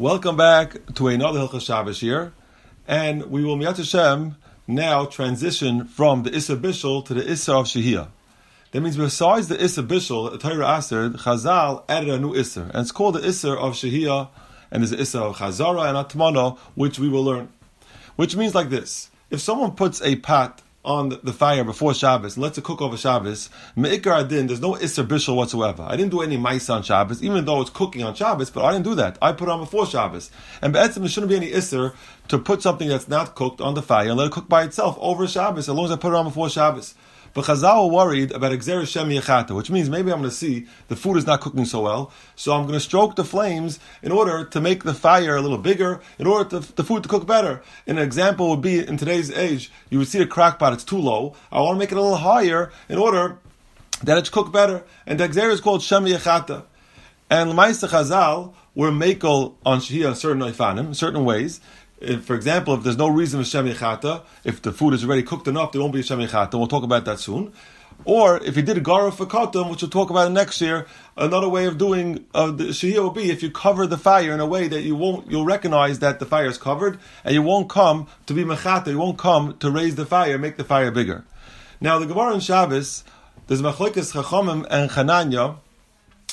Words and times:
Welcome 0.00 0.38
back 0.38 0.94
to 0.94 1.08
another 1.08 1.40
Hilchah 1.40 1.60
Shabbos 1.60 2.00
here, 2.00 2.32
and 2.88 3.26
we 3.26 3.44
will 3.44 3.58
Miyat 3.58 3.76
Hashem 3.76 4.34
now 4.66 5.04
transition 5.04 5.84
from 5.84 6.22
the 6.22 6.34
Issa 6.34 6.56
Bishul 6.56 7.04
to 7.04 7.12
the 7.12 7.30
Issa 7.30 7.52
of 7.52 7.66
Shehiyah. 7.66 8.08
That 8.70 8.80
means 8.80 8.96
besides 8.96 9.48
the 9.48 9.62
Issa 9.62 9.82
Bishul, 9.82 10.32
the 10.32 10.38
Torah 10.38 10.78
Aser, 10.78 11.10
Chazal 11.10 11.84
added 11.86 12.08
a 12.08 12.18
new 12.18 12.34
Issa, 12.34 12.70
and 12.72 12.76
it's 12.76 12.92
called 12.92 13.16
the 13.16 13.28
Issa 13.28 13.52
of 13.52 13.74
Shehiyah, 13.74 14.30
and 14.70 14.82
there's 14.82 14.90
the 14.92 15.00
Issa 15.02 15.20
of 15.20 15.36
Chazara 15.36 15.90
and 15.90 16.08
Atmana, 16.08 16.56
which 16.76 16.98
we 16.98 17.10
will 17.10 17.22
learn. 17.22 17.50
Which 18.16 18.34
means 18.34 18.54
like 18.54 18.70
this: 18.70 19.10
if 19.28 19.40
someone 19.40 19.72
puts 19.72 20.00
a 20.00 20.16
pot 20.16 20.62
on 20.84 21.10
the 21.22 21.32
fire 21.32 21.62
before 21.62 21.92
Shabbos 21.92 22.38
lets 22.38 22.56
it 22.56 22.64
cook 22.64 22.80
over 22.80 22.96
Shabbos, 22.96 23.50
me'ikar 23.76 24.20
adin, 24.20 24.46
there's 24.46 24.60
no 24.60 24.74
Isser 24.74 25.06
Bishul 25.06 25.36
whatsoever. 25.36 25.84
I 25.86 25.96
didn't 25.96 26.10
do 26.10 26.22
any 26.22 26.38
mice 26.38 26.70
on 26.70 26.82
Shabbos, 26.82 27.22
even 27.22 27.44
though 27.44 27.60
it's 27.60 27.70
cooking 27.70 28.02
on 28.02 28.14
Shabbos, 28.14 28.50
but 28.50 28.64
I 28.64 28.72
didn't 28.72 28.84
do 28.84 28.94
that. 28.94 29.18
I 29.20 29.32
put 29.32 29.48
it 29.48 29.52
on 29.52 29.60
before 29.60 29.86
Shabbos. 29.86 30.30
And 30.62 30.72
Be'etzim, 30.72 31.00
there 31.00 31.08
shouldn't 31.08 31.30
be 31.30 31.36
any 31.36 31.50
Isser 31.50 31.94
to 32.28 32.38
put 32.38 32.62
something 32.62 32.88
that's 32.88 33.08
not 33.08 33.34
cooked 33.34 33.60
on 33.60 33.74
the 33.74 33.82
fire 33.82 34.08
and 34.08 34.16
let 34.16 34.28
it 34.28 34.32
cook 34.32 34.48
by 34.48 34.62
itself 34.62 34.96
over 35.00 35.28
Shabbos, 35.28 35.68
as 35.68 35.74
long 35.74 35.84
as 35.84 35.90
I 35.90 35.96
put 35.96 36.12
it 36.12 36.16
on 36.16 36.24
before 36.24 36.48
Shabbos. 36.48 36.94
But 37.32 37.44
Chazal 37.44 37.88
were 37.88 37.94
worried 37.94 38.32
about 38.32 38.52
Exer 38.52 38.86
Shem 38.86 39.08
Yechata, 39.08 39.54
which 39.54 39.70
means 39.70 39.88
maybe 39.88 40.10
I'm 40.12 40.18
going 40.18 40.30
to 40.30 40.34
see 40.34 40.66
the 40.88 40.96
food 40.96 41.16
is 41.16 41.26
not 41.26 41.40
cooking 41.40 41.64
so 41.64 41.82
well, 41.82 42.12
so 42.34 42.52
I'm 42.52 42.62
going 42.62 42.78
to 42.78 42.80
stroke 42.80 43.14
the 43.14 43.24
flames 43.24 43.78
in 44.02 44.10
order 44.10 44.44
to 44.44 44.60
make 44.60 44.82
the 44.82 44.94
fire 44.94 45.36
a 45.36 45.40
little 45.40 45.58
bigger, 45.58 46.00
in 46.18 46.26
order 46.26 46.60
to 46.60 46.74
the 46.74 46.82
food 46.82 47.04
to 47.04 47.08
cook 47.08 47.26
better. 47.26 47.62
An 47.86 47.98
example 47.98 48.50
would 48.50 48.62
be 48.62 48.84
in 48.84 48.96
today's 48.96 49.30
age, 49.30 49.70
you 49.90 49.98
would 49.98 50.08
see 50.08 50.20
a 50.20 50.26
crack 50.26 50.58
pot, 50.58 50.72
it's 50.72 50.84
too 50.84 50.98
low. 50.98 51.36
I 51.52 51.60
want 51.60 51.76
to 51.76 51.78
make 51.78 51.92
it 51.92 51.98
a 51.98 52.02
little 52.02 52.16
higher 52.16 52.72
in 52.88 52.98
order 52.98 53.38
that 54.02 54.18
it's 54.18 54.30
cooked 54.30 54.52
better. 54.52 54.82
And 55.06 55.20
the 55.20 55.28
Exer 55.28 55.50
is 55.50 55.60
called 55.60 55.82
Shem 55.82 56.06
Yechata. 56.06 56.64
And 57.28 57.52
Lamaisa 57.52 57.88
Chazal 57.88 58.54
were 58.74 58.90
makel 58.90 59.54
on 59.64 59.80
certain 59.80 60.40
ifanim, 60.40 60.96
certain 60.96 61.24
ways 61.24 61.60
if, 62.00 62.24
for 62.24 62.34
example, 62.34 62.74
if 62.74 62.82
there's 62.82 62.96
no 62.96 63.08
reason 63.08 63.40
for 63.40 63.48
Shem 63.48 63.66
Yechata, 63.66 64.22
if 64.44 64.62
the 64.62 64.72
food 64.72 64.94
is 64.94 65.04
already 65.04 65.22
cooked 65.22 65.46
enough, 65.48 65.72
there 65.72 65.80
won't 65.80 65.92
be 65.92 66.00
a 66.00 66.02
Shem 66.02 66.18
Yechata. 66.18 66.54
We'll 66.54 66.66
talk 66.66 66.82
about 66.82 67.04
that 67.04 67.20
soon. 67.20 67.52
Or 68.04 68.42
if 68.42 68.56
you 68.56 68.62
did 68.62 68.78
a 68.78 68.80
Gara 68.80 69.12
for 69.12 69.26
which 69.26 69.82
we'll 69.82 69.90
talk 69.90 70.08
about 70.08 70.32
next 70.32 70.60
year, 70.62 70.86
another 71.16 71.48
way 71.48 71.66
of 71.66 71.76
doing 71.76 72.24
uh, 72.32 72.50
the 72.50 72.64
Shahiyah 72.64 73.02
will 73.02 73.10
be 73.10 73.30
if 73.30 73.42
you 73.42 73.50
cover 73.50 73.86
the 73.86 73.98
fire 73.98 74.32
in 74.32 74.40
a 74.40 74.46
way 74.46 74.68
that 74.68 74.80
you 74.82 74.96
won't, 74.96 75.30
you'll 75.30 75.44
recognize 75.44 75.98
that 75.98 76.18
the 76.18 76.24
fire 76.24 76.46
is 76.46 76.56
covered, 76.56 76.98
and 77.24 77.34
you 77.34 77.42
won't 77.42 77.68
come 77.68 78.06
to 78.24 78.32
be 78.32 78.42
Mechata, 78.42 78.88
you 78.88 78.98
won't 78.98 79.18
come 79.18 79.58
to 79.58 79.70
raise 79.70 79.96
the 79.96 80.06
fire, 80.06 80.38
make 80.38 80.56
the 80.56 80.64
fire 80.64 80.90
bigger. 80.90 81.24
Now, 81.80 81.98
the 81.98 82.06
Gemara 82.06 82.34
in 82.34 82.40
Shabbos, 82.40 83.04
there's 83.48 83.60
Machlekes 83.60 84.14
Chachamim 84.14 84.66
and 84.70 84.90
Chananya, 84.90 85.58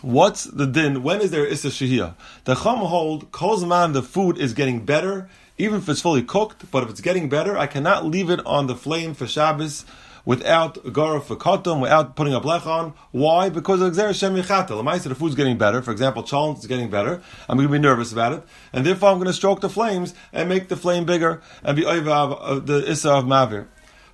What's 0.00 0.44
the 0.44 0.66
din? 0.66 1.04
When 1.04 1.20
is 1.20 1.30
there 1.30 1.46
Issa 1.46 1.68
Shahiyah? 1.68 2.16
The 2.42 2.56
Chum 2.56 2.78
hold, 2.78 3.30
Kozman, 3.30 3.92
the 3.92 4.02
food 4.02 4.36
is 4.36 4.52
getting 4.52 4.84
better, 4.84 5.28
even 5.62 5.78
if 5.78 5.88
it's 5.88 6.00
fully 6.00 6.24
cooked, 6.24 6.68
but 6.72 6.82
if 6.82 6.90
it's 6.90 7.00
getting 7.00 7.28
better, 7.28 7.56
I 7.56 7.68
cannot 7.68 8.04
leave 8.04 8.30
it 8.30 8.44
on 8.44 8.66
the 8.66 8.74
flame 8.74 9.14
for 9.14 9.28
Shabbos 9.28 9.84
without 10.24 10.92
gara 10.92 11.20
for 11.20 11.36
kotum, 11.36 11.80
without 11.80 12.16
putting 12.16 12.34
a 12.34 12.40
blech 12.40 12.66
on. 12.66 12.94
Why? 13.12 13.48
Because 13.48 13.80
of 13.80 13.92
Xer 13.92 14.12
Shem. 14.12 14.34
Lamaisa, 14.34 15.04
the 15.04 15.14
food's 15.14 15.36
getting 15.36 15.58
better. 15.58 15.80
For 15.80 15.92
example, 15.92 16.24
chalent 16.24 16.58
is 16.58 16.66
getting 16.66 16.90
better. 16.90 17.22
I'm 17.48 17.58
going 17.58 17.68
to 17.68 17.72
be 17.72 17.78
nervous 17.78 18.12
about 18.12 18.32
it. 18.32 18.42
And 18.72 18.84
therefore 18.84 19.10
I'm 19.10 19.18
going 19.18 19.28
to 19.28 19.32
stroke 19.32 19.60
the 19.60 19.70
flames 19.70 20.14
and 20.32 20.48
make 20.48 20.66
the 20.66 20.76
flame 20.76 21.04
bigger 21.04 21.40
and 21.62 21.76
be 21.76 21.86
over 21.86 22.10
of 22.10 22.32
uh, 22.32 22.58
the 22.58 22.90
Issa 22.90 23.12
of 23.12 23.24
Mavir. 23.24 23.68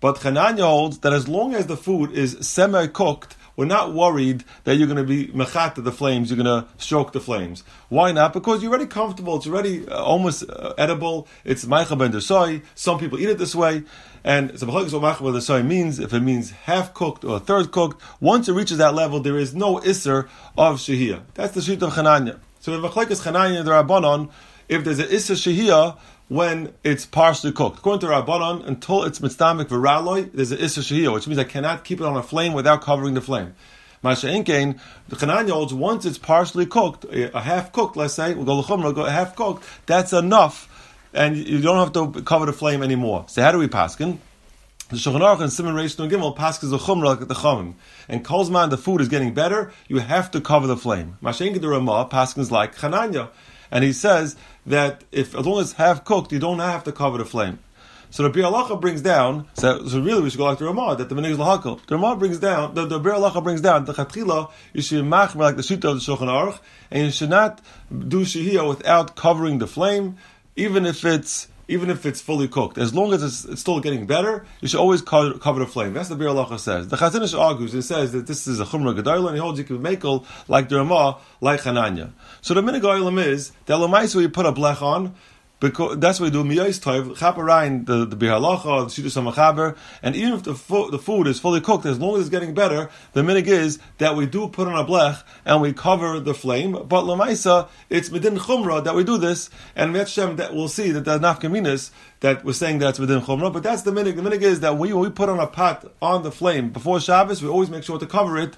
But 0.00 0.16
Chananya 0.16 0.62
holds 0.62 1.00
that 1.00 1.12
as 1.12 1.28
long 1.28 1.54
as 1.54 1.66
the 1.66 1.76
food 1.76 2.10
is 2.12 2.38
semi-cooked, 2.40 3.36
we're 3.56 3.64
not 3.64 3.92
worried 3.92 4.44
that 4.64 4.76
you're 4.76 4.86
going 4.86 4.96
to 4.96 5.04
be 5.04 5.28
mechat 5.28 5.74
the 5.76 5.92
flames, 5.92 6.30
you're 6.30 6.42
going 6.42 6.62
to 6.62 6.68
stroke 6.78 7.12
the 7.12 7.20
flames. 7.20 7.62
Why 7.88 8.12
not? 8.12 8.32
Because 8.32 8.62
you're 8.62 8.70
already 8.70 8.86
comfortable, 8.86 9.36
it's 9.36 9.46
already 9.46 9.86
uh, 9.88 10.02
almost 10.02 10.48
uh, 10.48 10.74
edible, 10.78 11.28
it's 11.44 11.64
maicha 11.64 11.96
ben 11.98 12.20
soy. 12.20 12.62
some 12.74 12.98
people 12.98 13.18
eat 13.18 13.28
it 13.28 13.38
this 13.38 13.54
way, 13.54 13.84
and 14.24 14.50
a 14.50 14.66
what 14.66 14.86
maicha 14.86 15.32
ben 15.32 15.40
soy 15.40 15.62
means, 15.62 15.98
if 15.98 16.12
it 16.12 16.20
means 16.20 16.50
half 16.50 16.94
cooked 16.94 17.24
or 17.24 17.38
third 17.38 17.70
cooked, 17.70 18.02
once 18.20 18.48
it 18.48 18.52
reaches 18.52 18.78
that 18.78 18.94
level, 18.94 19.20
there 19.20 19.38
is 19.38 19.54
no 19.54 19.76
isser 19.78 20.28
of 20.56 20.78
shahiyah. 20.78 21.22
That's 21.34 21.54
the 21.54 21.62
sheet 21.62 21.82
of 21.82 21.92
Chananya. 21.92 22.38
So 22.60 22.72
if 22.72 23.10
is 23.10 23.20
Chananya 23.20 23.62
the 23.64 23.72
Rabbanon, 23.72 24.30
if 24.74 24.84
there's 24.84 24.98
an 24.98 25.06
isser 25.06 25.34
shahiyah, 25.34 25.98
when 26.28 26.72
it's 26.82 27.04
partially 27.04 27.52
cooked. 27.52 27.78
According 27.78 28.00
to 28.00 28.06
Rabbanon, 28.06 28.66
until 28.66 29.04
it's 29.04 29.20
mitzvah 29.20 29.64
v'raloi, 29.64 30.32
there's 30.32 30.52
an 30.52 30.58
issa 30.58 30.80
shahiyah, 30.80 31.12
which 31.12 31.26
means 31.26 31.38
I 31.38 31.44
cannot 31.44 31.84
keep 31.84 32.00
it 32.00 32.06
on 32.06 32.16
a 32.16 32.22
flame 32.22 32.54
without 32.54 32.82
covering 32.82 33.14
the 33.14 33.20
flame. 33.20 33.54
Masha 34.02 34.26
Inkain, 34.26 34.78
the 35.08 35.16
Chananya 35.16 35.50
holds 35.50 35.72
once 35.72 36.04
it's 36.04 36.18
partially 36.18 36.66
cooked, 36.66 37.06
a 37.10 37.40
half 37.40 37.72
cooked, 37.72 37.96
let's 37.96 38.14
say, 38.14 38.34
we'll 38.34 38.44
go 38.44 38.58
l'chumra, 38.58 38.94
go 38.94 39.04
half 39.04 39.34
cooked, 39.34 39.64
that's 39.86 40.12
enough, 40.12 40.68
and 41.14 41.36
you 41.36 41.60
don't 41.60 41.78
have 41.78 41.92
to 41.92 42.22
cover 42.22 42.44
the 42.44 42.52
flame 42.52 42.82
anymore. 42.82 43.24
So 43.28 43.40
how 43.40 43.52
do 43.52 43.58
we 43.58 43.68
paskin? 43.68 44.18
The 44.90 44.96
Shulchan 44.96 45.40
and 45.40 45.50
Simon 45.50 45.74
Reish 45.74 45.98
and 45.98 46.10
Gimel 46.12 46.36
passes 46.36 46.70
the 46.70 46.76
chumra 46.76 47.18
like 47.18 47.20
the 47.20 47.34
chumim. 47.34 47.74
And 48.06 48.22
Kolzman, 48.22 48.68
the 48.68 48.76
food 48.76 49.00
is 49.00 49.08
getting 49.08 49.32
better, 49.32 49.72
you 49.88 49.98
have 49.98 50.30
to 50.32 50.40
cover 50.42 50.66
the 50.66 50.76
flame. 50.76 51.16
Mashenka 51.22 51.60
the 51.60 51.68
Ramah 51.68 52.08
paskins 52.10 52.50
like 52.50 52.76
Chananya. 52.76 53.30
And 53.70 53.84
he 53.84 53.92
says 53.92 54.36
that 54.66 55.04
if 55.12 55.34
as 55.34 55.46
long 55.46 55.60
as 55.60 55.72
half 55.72 56.04
cooked, 56.04 56.32
you 56.32 56.38
don't 56.38 56.58
have 56.58 56.84
to 56.84 56.92
cover 56.92 57.18
the 57.18 57.24
flame. 57.24 57.58
So 58.10 58.22
the 58.22 58.30
Bir 58.30 58.42
Alacha 58.42 58.80
brings 58.80 59.02
down. 59.02 59.48
So, 59.54 59.88
so 59.88 60.00
really, 60.00 60.22
we 60.22 60.30
should 60.30 60.38
go 60.38 60.44
like 60.44 60.58
the 60.58 60.66
Ramah 60.66 60.94
that 60.98 61.08
the 61.08 61.16
Menig 61.16 61.34
Lahakal. 61.34 61.84
The 61.86 61.96
Ramah 61.96 62.14
brings 62.14 62.38
down. 62.38 62.72
The, 62.74 62.86
the 62.86 63.00
Bir 63.00 63.10
Alacha 63.10 63.42
brings 63.42 63.60
down 63.60 63.86
the 63.86 63.92
Chatchila. 63.92 64.52
You 64.72 64.82
should 64.82 65.04
mach 65.04 65.34
like 65.34 65.56
the 65.56 65.62
Shita 65.62 65.90
of 65.90 65.96
the 65.96 66.12
Shulchan 66.12 66.28
Aruch, 66.28 66.60
and 66.92 67.06
you 67.06 67.10
should 67.10 67.30
not 67.30 67.60
do 67.90 68.20
shehiyah 68.20 68.68
without 68.68 69.16
covering 69.16 69.58
the 69.58 69.66
flame, 69.66 70.16
even 70.54 70.86
if 70.86 71.04
it's 71.04 71.48
even 71.68 71.90
if 71.90 72.04
it's 72.06 72.20
fully 72.20 72.48
cooked. 72.48 72.78
As 72.78 72.94
long 72.94 73.12
as 73.12 73.22
it's, 73.22 73.44
it's 73.44 73.60
still 73.60 73.80
getting 73.80 74.06
better, 74.06 74.44
you 74.60 74.68
should 74.68 74.80
always 74.80 75.02
cover, 75.02 75.38
cover 75.38 75.60
the 75.60 75.66
flame. 75.66 75.92
That's 75.94 76.08
the 76.08 76.16
Bir 76.16 76.28
Allah 76.28 76.58
says. 76.58 76.88
The 76.88 76.96
Chazon 76.96 77.22
Ish 77.22 77.34
argues, 77.34 77.74
and 77.74 77.84
says 77.84 78.12
that 78.12 78.26
this 78.26 78.46
is 78.46 78.60
a 78.60 78.64
Chumrah 78.64 78.98
Gedalah, 78.98 79.28
and 79.28 79.36
he 79.36 79.40
holds 79.40 79.58
you 79.58 79.64
can 79.64 79.80
make 79.82 80.04
like 80.48 80.68
the 80.68 80.76
Ramah, 80.76 81.18
like 81.40 81.62
Hananya. 81.62 82.12
So 82.40 82.54
the 82.54 82.60
Minig 82.60 83.24
is, 83.24 83.52
that 83.66 83.74
Lamaisu 83.74 84.20
you 84.20 84.28
put 84.28 84.46
a 84.46 84.52
blech 84.52 84.82
on, 84.82 85.14
because 85.60 85.98
that's 85.98 86.20
what 86.20 86.26
we 86.26 86.30
do. 86.30 86.44
Miyais 86.44 86.80
toiv 86.80 87.16
chaparayin 87.16 87.86
the 87.86 88.04
the 88.04 88.16
bihalacha 88.16 88.94
the 88.94 89.02
shidus 89.02 89.20
hamachaber, 89.20 89.76
and 90.02 90.14
even 90.16 90.34
if 90.34 90.42
the 90.42 90.54
fo- 90.54 90.90
the 90.90 90.98
food 90.98 91.26
is 91.26 91.40
fully 91.40 91.60
cooked, 91.60 91.86
as 91.86 91.98
long 91.98 92.14
as 92.16 92.22
it's 92.22 92.28
getting 92.28 92.54
better, 92.54 92.90
the 93.12 93.22
minig 93.22 93.46
is 93.46 93.78
that 93.98 94.16
we 94.16 94.26
do 94.26 94.48
put 94.48 94.68
on 94.68 94.74
a 94.74 94.84
blech 94.84 95.22
and 95.44 95.62
we 95.62 95.72
cover 95.72 96.20
the 96.20 96.34
flame. 96.34 96.72
But 96.72 97.04
lamaisa, 97.04 97.68
it's 97.88 98.10
medin 98.10 98.38
chumra 98.38 98.84
that 98.84 98.94
we 98.94 99.04
do 99.04 99.16
this, 99.16 99.50
and 99.74 99.94
Shem 100.08 100.36
that 100.36 100.54
we'll 100.54 100.68
see 100.68 100.90
that 100.90 101.04
the 101.04 101.18
nafkaminas 101.18 101.90
that 102.20 102.44
we're 102.44 102.52
saying 102.52 102.78
that's 102.78 102.98
within 102.98 103.20
chumra. 103.20 103.52
But 103.52 103.62
that's 103.62 103.82
the 103.82 103.92
minig. 103.92 104.16
The 104.16 104.22
minig 104.22 104.42
is 104.42 104.60
that 104.60 104.76
we 104.76 104.92
when 104.92 105.02
we 105.02 105.10
put 105.10 105.28
on 105.28 105.38
a 105.38 105.46
pot 105.46 105.90
on 106.02 106.22
the 106.22 106.32
flame 106.32 106.70
before 106.70 107.00
Shabbos, 107.00 107.42
we 107.42 107.48
always 107.48 107.70
make 107.70 107.84
sure 107.84 107.98
to 107.98 108.06
cover 108.06 108.38
it 108.38 108.54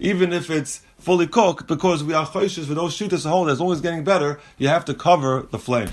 even 0.00 0.32
if 0.32 0.50
it's 0.50 0.82
fully 0.98 1.26
cooked, 1.26 1.66
because 1.66 2.02
we 2.02 2.14
are 2.14 2.26
choishes 2.26 2.66
for 2.66 2.74
those 2.74 2.94
shooters 2.94 3.22
to 3.22 3.28
hold, 3.28 3.48
as 3.50 3.60
long 3.60 3.70
as 3.72 3.78
it's 3.78 3.82
getting 3.82 4.04
better, 4.04 4.40
you 4.58 4.68
have 4.68 4.84
to 4.84 4.94
cover 4.94 5.46
the 5.50 5.58
flame. 5.58 5.90